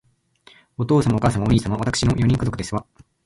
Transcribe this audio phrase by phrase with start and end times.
[0.79, 2.87] お父様、お母様、お兄様、わたくしの四人家族ですわ